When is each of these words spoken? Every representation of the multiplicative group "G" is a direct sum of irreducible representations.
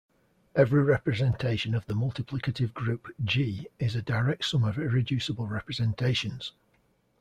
Every 0.55 0.81
representation 0.81 1.75
of 1.75 1.85
the 1.85 1.93
multiplicative 1.93 2.73
group 2.73 3.13
"G" 3.23 3.67
is 3.77 3.95
a 3.95 4.01
direct 4.01 4.45
sum 4.45 4.63
of 4.63 4.79
irreducible 4.79 5.45
representations. 5.45 6.53